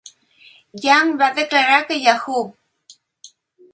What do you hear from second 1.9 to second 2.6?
que Yahoo!